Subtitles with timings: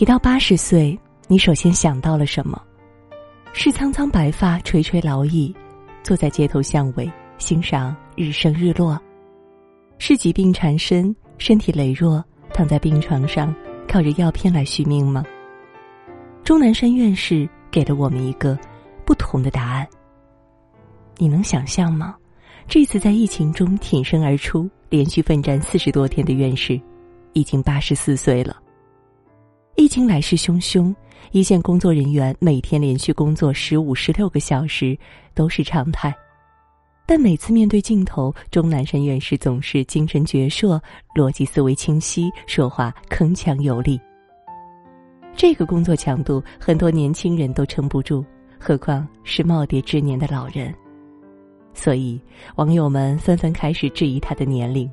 [0.00, 2.58] 提到八十岁，你首先想到了什么？
[3.52, 5.54] 是苍苍白发垂垂老矣，
[6.02, 8.98] 坐在街头巷尾欣赏日升日落；
[9.98, 12.24] 是疾病缠身，身体羸弱，
[12.54, 13.54] 躺在病床上
[13.86, 15.22] 靠着药片来续命吗？
[16.44, 18.58] 钟南山院士给了我们一个
[19.04, 19.86] 不同的答案。
[21.18, 22.16] 你能想象吗？
[22.66, 26.80] 这次在疫情中挺身而出、连续奋战四十多天的院士，
[27.34, 28.56] 已经八十四岁了。
[29.80, 30.94] 疫情来势汹汹，
[31.32, 34.94] 一线工作人员每天连续工作十五、十六个小时
[35.32, 36.14] 都是常态，
[37.06, 40.78] 但每次面对镜头，钟南山院士总是精神矍铄、
[41.14, 43.98] 逻辑思维清晰，说话铿锵有力。
[45.34, 48.22] 这个工作强度，很多年轻人都撑不住，
[48.58, 50.74] 何况是耄耋之年的老人。
[51.72, 52.20] 所以，
[52.56, 54.92] 网友们纷纷开始质疑他的年龄。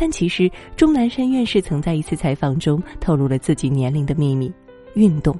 [0.00, 4.50] 但其实，钟南山院士曾在一次采访中透露了自己年龄的秘密：
[4.94, 5.36] 运动。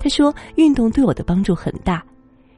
[0.00, 2.02] 他说：“运动对我的帮助很大。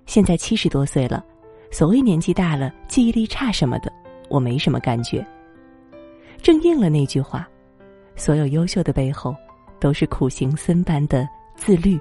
[0.07, 1.25] 现在七十多岁了，
[1.73, 3.93] 所谓年纪大了记忆力差什么的，
[4.29, 5.27] 我没什么感觉。”
[6.41, 7.49] 正应了那句话
[8.15, 9.35] ：“所有优秀的背后，
[9.81, 11.99] 都是苦行僧般的自律。”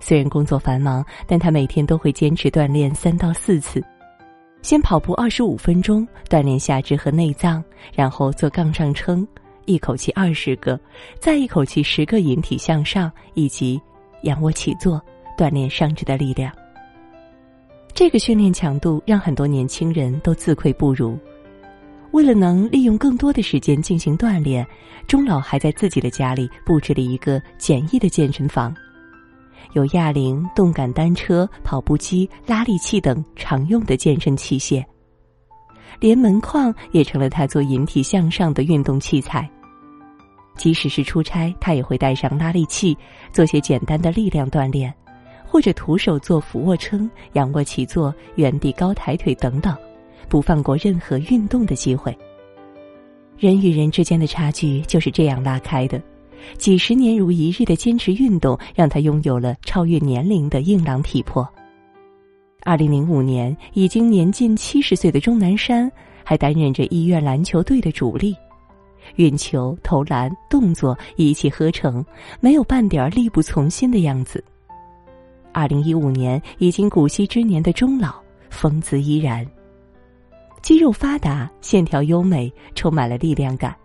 [0.00, 3.82] 虽然工作繁忙，但他每天都会坚持锻炼三到四次。
[4.62, 9.26] 先跑步二十五分钟，锻炼下肢和内脏，然后做杠上撑，
[9.66, 10.78] 一口气二十个，
[11.18, 13.80] 再一口气十个引体向上，以及
[14.22, 15.02] 仰卧起坐，
[15.36, 16.52] 锻炼上肢的力量。
[17.92, 21.18] 这个训练强度让很多年轻人都自愧不如。
[22.12, 24.66] 为了能利用更多的时间进行锻炼，
[25.06, 28.74] 钟老还在自己的家里布置了一个简易的健身房。
[29.72, 34.84] 有哑铃、动感单车、跑步机、拉力器等常用的健身器械，
[35.98, 39.48] 连门框也成了他做引体向上的运动器材。
[40.56, 42.96] 即使是出差，他也会带上拉力器，
[43.32, 44.92] 做些简单的力量锻炼，
[45.46, 49.74] 或者徒手做俯卧撑、仰卧起坐、原地高抬腿等等，
[50.28, 52.16] 不放过任何运动的机会。
[53.38, 56.00] 人与人之间的差距就是这样拉开的。
[56.58, 61.48] 几十年如一日的坚持运动，让他拥有了超越年龄的硬朗体魄。
[62.64, 65.90] 二零零五年，已经年近七十岁的钟南山，
[66.22, 68.36] 还担任着医院篮球队的主力，
[69.16, 72.04] 运球、投篮动作一气呵成，
[72.38, 74.42] 没有半点力不从心的样子。
[75.52, 78.14] 二零一五年，已经古稀之年的钟老，
[78.48, 79.44] 风姿依然，
[80.62, 83.76] 肌肉发达，线条优美，充满了力量感。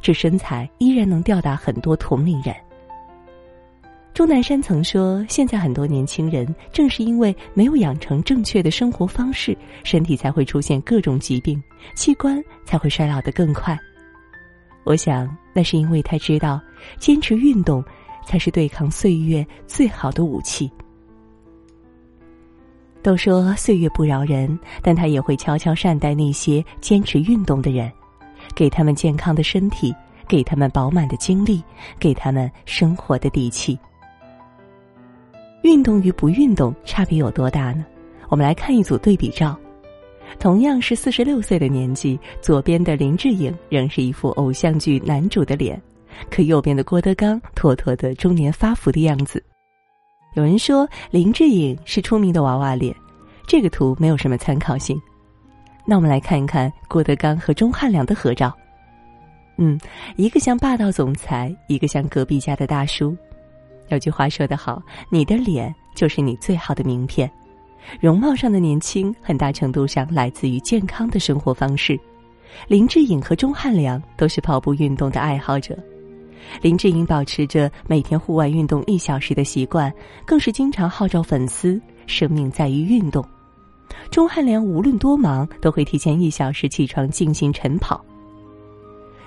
[0.00, 2.54] 这身材依然能吊打很多同龄人。
[4.14, 11.62] 钟南山曾说：“现在很多年轻人正是因为没有养成正确的生活方式，身体才会出现各种疾病，
[11.94, 13.78] 器官才会衰老的更快。”
[14.84, 16.58] 我想，那是因为他知道，
[16.98, 17.84] 坚持运动
[18.24, 20.70] 才是对抗岁月最好的武器。
[23.02, 27.92] 都说岁月不饶人，但他也会悄悄善待那些坚持运动的人。
[28.56, 29.94] 给他们健康的身体，
[30.26, 31.62] 给他们饱满的精力，
[32.00, 33.78] 给他们生活的底气。
[35.62, 37.84] 运动与不运动差别有多大呢？
[38.28, 39.56] 我们来看一组对比照，
[40.38, 45.80] 同样是四十六岁的年纪，左边的林志颖仍是一副偶像剧男主的脸，
[46.30, 49.42] 可右边的郭德纲妥妥的中年发福的样子。
[50.34, 52.94] 有人说林志颖是出名的娃娃脸，
[53.46, 55.00] 这个图没有什么参考性。
[55.86, 58.52] 那我们来看一看郭德纲和钟汉良的合照，
[59.56, 59.78] 嗯，
[60.16, 63.16] 一个像霸道总裁，一个像隔壁家的大叔。
[63.88, 67.30] 有句话说得好，你的脸就是你最好的名片。
[68.00, 71.96] 容貌上的年轻，很大程度上来自于健康的生活方式。
[72.66, 75.78] 林志颖和钟汉良都是跑步运动的爱好者。
[76.60, 79.92] 林志颖保持着每天户外运动一小时的习惯，
[80.24, 83.24] 更是经常号召粉丝：生命在于运动。
[84.10, 88.04] 钟汉良无论多忙，都会提前一小时起床进行晨跑。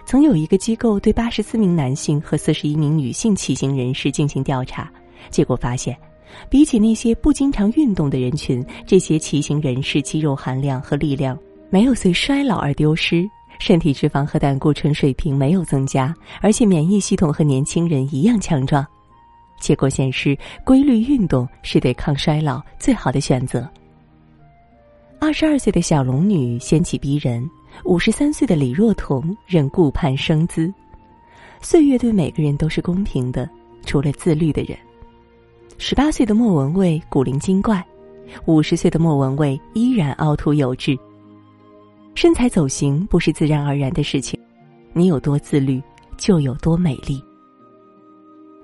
[0.05, 4.91] 曾有一个机构对八十四名男性和四十一名女性骑行人士进行调查，
[5.29, 5.95] 结果发现，
[6.49, 11.37] 比起那些不经常运动的人群，这些骑行人士肌肉含量和力量
[11.69, 13.23] 没有随衰老而丢失，
[13.59, 16.11] 身体脂肪和胆固醇水平没有增加，
[16.41, 18.83] 而且免疫系统和年轻人一样强壮。
[19.59, 23.69] 结果显示，规律运动是对抗衰老最好的选择。
[25.21, 27.47] 二十二岁的小龙女仙气逼人，
[27.83, 30.73] 五十三岁的李若彤仍顾盼生姿。
[31.61, 33.47] 岁月对每个人都是公平的，
[33.85, 34.77] 除了自律的人。
[35.77, 37.85] 十八岁的莫文蔚古灵精怪，
[38.45, 40.97] 五十岁的莫文蔚依然凹凸有致。
[42.15, 44.39] 身材走形不是自然而然的事情，
[44.93, 45.83] 你有多自律，
[46.15, 47.21] 就有多美丽。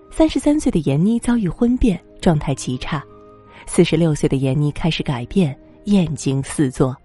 [0.09, 3.01] 三十三岁的闫妮遭遇婚变，状态极差；
[3.67, 5.55] 四十六岁的闫妮开始改变，
[5.85, 6.95] 艳惊四座。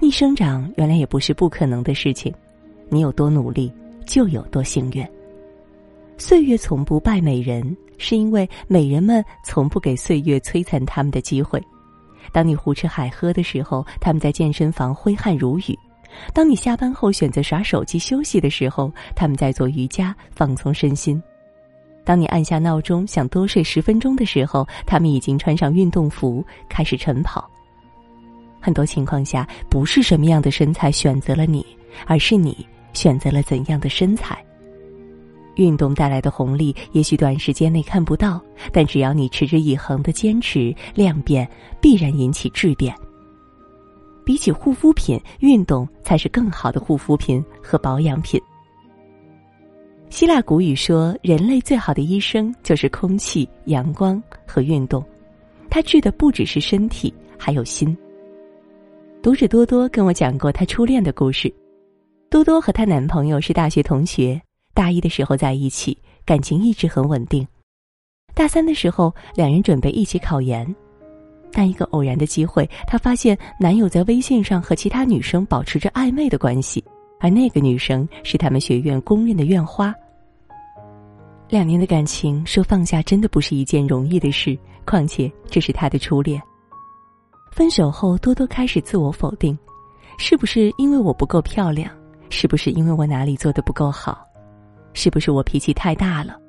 [0.00, 2.34] 逆生长原来也不是不可能的事情，
[2.88, 3.72] 你有多努力，
[4.04, 5.06] 就有多幸运。
[6.18, 11.62] 岁月从不败美人，是因为美人们从不给岁月摧残他们的机会。
[12.32, 15.74] 当你胡吃海喝的时候，他们在健身房挥汗如雨；
[16.32, 21.20] 当你下班后选择耍手机休息的时候，他们在做瑜伽放松身心；
[22.04, 27.48] 当你按下闹钟想多睡十分钟的时候，他们已经穿上运动服开始晨跑。
[28.60, 31.64] 很多情况下，不是什么样的身材选择了你，
[32.06, 34.44] 而是你选择了怎样的身材。
[35.56, 38.40] 运动带来的红利，也许短时间内看不到，
[38.72, 41.48] 但只要你持之以恒的坚持，量变
[41.80, 42.94] 必然引起质变。
[44.24, 48.40] 比起护肤品，运动才是更好的护肤品和保养品。
[50.12, 55.02] 希腊古语说：“人类最好的医生就是空气、阳光和运动。”
[55.70, 57.96] 他治的不只是身体，还有心。
[59.22, 61.50] 读者多多跟我讲过她初恋的故事。
[62.28, 64.38] 多多和她男朋友是大学同学。
[64.74, 67.48] 大一的时候在一起，感情一直很稳定。
[68.34, 70.76] 大三的时候，两人准备一起考研，
[71.50, 76.84] 但一个偶然的机会，她发现男友在微信上和其他女生保持着暧昧的关系，
[77.18, 79.94] 而那个女生是他们学院公认的院花。
[81.52, 86.40] 两年的感情说放下真的不是一件容易的事，况且这是他的初恋。
[87.50, 89.56] 分手后，多多开始自我否定：
[90.16, 91.92] 是不是因为我不够漂亮？
[92.30, 94.26] 是不是因为我哪里做的不够好？
[94.94, 96.40] 是不是我脾气太大了？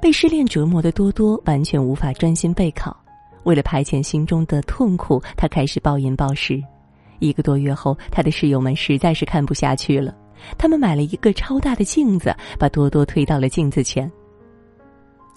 [0.00, 2.96] 被失恋折磨的多多完全无法专心备考，
[3.42, 6.62] 为了排遣心中的痛苦，他开始暴饮暴食。
[7.18, 10.14] 一个多月后，他的室友们实在是看不下去了，
[10.58, 14.10] 他们买了一个超大的镜子，把多多推到了镜子前。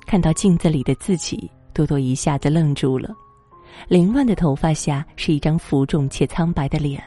[0.05, 3.09] 看到镜子里的自己，多多一下子愣住了。
[3.87, 7.03] 凌乱的头发下是一张浮肿且苍白的脸，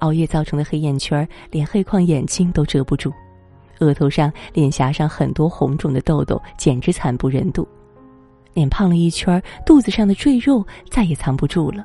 [0.00, 3.12] 熬夜造成的黑眼圈连黑框眼镜都遮不住。
[3.80, 7.66] 额头上、脸颊上很多红肿的痘痘，简直惨不忍睹。
[8.54, 11.84] 脸胖了一圈，肚子上的赘肉再也藏不住了。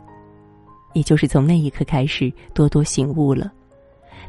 [0.93, 3.51] 也就是从那一刻开始，多多醒悟了。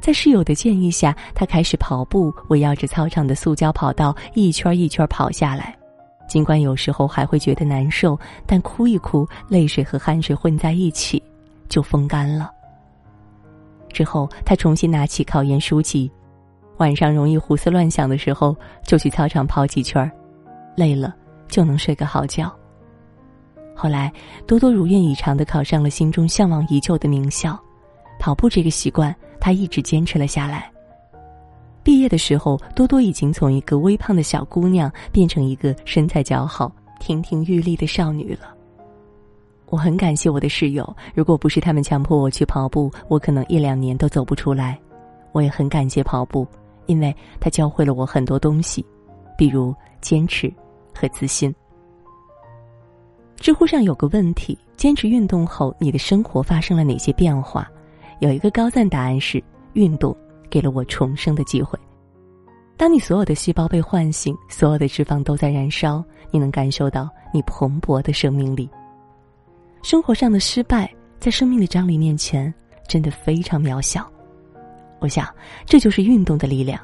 [0.03, 5.75] 在室友的建议下，他开始跑步，围绕着操场的塑胶跑道一圈一圈跑下来。
[6.29, 11.23] 尽管有时候还会觉得难受，但哭一哭，泪水和汗水混在一起，
[11.69, 12.51] 就风干了。
[13.93, 16.11] 之后，他重新拿起考研书籍。
[16.79, 20.11] 晚上容易胡思乱想的时候，就去操场跑几圈，
[20.75, 21.15] 累了
[21.47, 22.53] 就能睡个好觉。
[23.73, 24.13] 后来，
[24.49, 27.57] 多多如愿以偿的考上了心中向往已久的名校。
[28.23, 30.71] 跑步这个习惯，他一直坚持了下来。
[31.83, 36.71] 毕业的时候，多多已经从一个微胖的小姑娘变成一个身材姣好、
[37.01, 38.55] 亭亭玉立的少女了。
[39.71, 44.79] 我很感谢我的室友，如果不是他们强迫我去跑步，我可能一两年都走不出来。
[45.33, 46.47] 我也很感谢跑步。
[46.87, 48.85] 因为他教会了我很多东西，
[49.37, 50.53] 比如坚持
[50.95, 51.53] 和自信。
[53.37, 57.69] 知乎上有个问题：坚持运动后，你的生活发生了哪些变化？
[58.23, 59.43] 有一个高赞答案是：
[59.73, 60.17] 运动
[60.49, 61.77] 给了我重生的机会。
[62.77, 68.71] 当你所有的细胞被唤醒，所有的脂肪都在燃烧，你能感受到你蓬勃的生命力。
[69.83, 72.55] 生活上的失败，在生命的张力面前，
[72.87, 74.09] 真的非常渺小。
[75.01, 75.27] 我想，
[75.67, 76.81] 这就是运动的力量。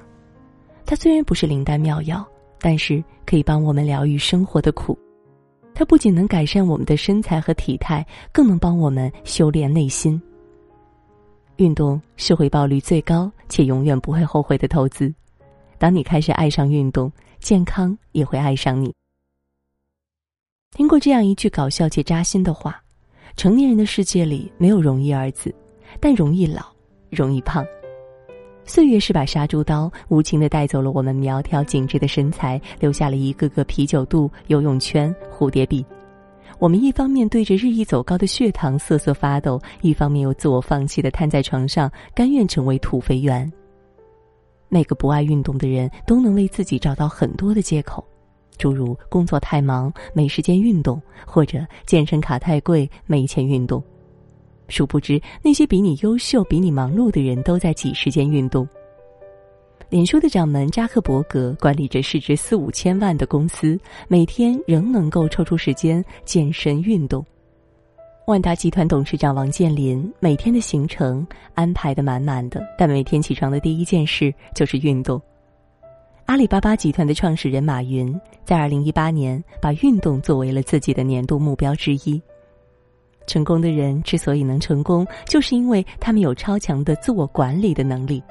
[0.84, 2.26] 它虽然不是灵丹妙药，
[2.58, 4.98] 但是可以帮我们疗愈生活的苦。
[5.72, 10.20] 它不仅能改善我们的身材和体态，更能帮我们修炼内心。
[11.58, 15.12] 运动是回报率最高且永远不会后悔的投资。
[15.76, 17.10] 当你开始爱上运动，
[17.40, 18.94] 健康也会爱上你。
[20.70, 22.80] 听过这样一句搞笑且扎心的话：
[23.36, 25.52] 成年人的世界里没有容易二字，
[25.98, 26.62] 但容易老，
[27.10, 27.66] 容易胖。
[28.64, 35.84] 岁月是把杀猪刀，无情的带走了我们苗条紧致的身材，留下了一个个啤酒肚、游泳圈、蝴蝶臂。
[36.60, 43.50] 我们一方面对着日益走高的血糖瑟瑟发抖，一方面又自我放弃的瘫在床上，甘愿成为土肥圆。
[44.68, 48.04] 每个不爱运动的人都能为自己找到很多的借口，
[48.56, 53.80] 诸如工作太忙没时间运动，或者健身卡太贵没钱运动。
[54.66, 58.68] 殊不知，那些比你优秀、比你忙碌的人都在挤时间运动。
[59.90, 67.24] 脸书的掌门扎克伯格管理着市值四五千万的公司，每天仍能够抽出时间健身运动。
[68.26, 75.18] 万达集团董事长王健林每天的行程安排的满满的，但每天起床的第一件事就是运动。
[76.26, 78.14] 阿里巴巴集团的创始人马云
[78.44, 82.20] 在二零一八年把运动作为了自己的年度目标之一。
[83.26, 88.22] 成功的人之所以能成功，就是因为他们有超强的自我管理的能力，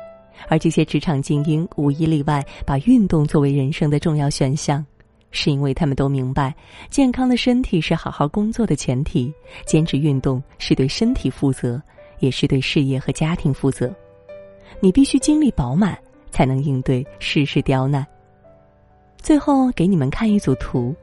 [0.47, 4.85] 而这些职场精英无一例外把运动作为人生的重要选项，
[5.31, 6.53] 是因为他们都明白，
[6.89, 9.33] 健康的身体是好好工作的前提，
[9.65, 11.81] 坚持运动是对身体负责，
[12.19, 13.93] 也是对事业和家庭负责。
[14.79, 15.97] 你必须精力饱满。
[16.29, 18.05] 才能应对世事刁难。
[19.17, 20.93] 最后给你们看一组图，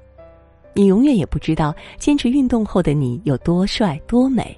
[0.74, 4.56] 你永远也不知道坚持运动后的你有多帅多美。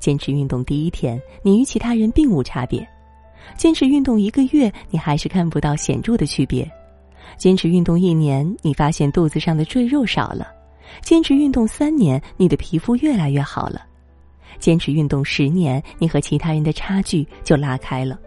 [0.00, 2.82] 坚持运动第一天，你与其他人并无差别；
[3.56, 6.64] 坚持运动一个月，你还是看不到显著的区别；
[7.36, 10.46] 坚持运动一年，你发现肚子上的赘肉少了；
[11.02, 13.80] 坚持运动三年，你的皮肤越来越好了；
[14.58, 18.18] 坚持运动十年，你和其他人的差距就拉开了。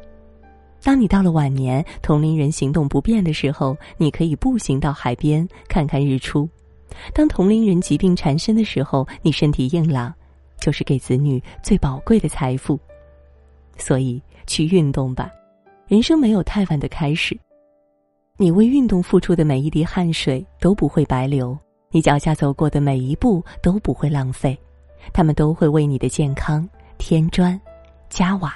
[0.81, 6.47] 当你到了晚年，同龄人行动不便的时候，你可以步行到海边看看日出；
[7.13, 10.13] 当同龄人疾病缠身的时候，你身体硬朗，
[10.59, 12.79] 就是给子女最宝贵的财富。
[13.77, 15.31] 所以，去运动吧，
[15.87, 17.37] 人生没有太晚的开始。
[18.35, 21.55] 你为运动付出的每一滴汗水都不会白流，
[21.91, 24.57] 你脚下走过的每一步都不会浪费，
[25.13, 27.59] 他们都会为你的健康添砖
[28.09, 28.55] 加瓦。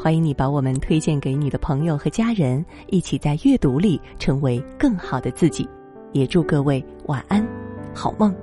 [0.00, 5.68] 欢迎你把我们推荐给你的朋友和家人，一起在阅读里成为更好的自己。
[6.12, 7.46] 也祝各位晚安，
[7.94, 8.34] 好梦。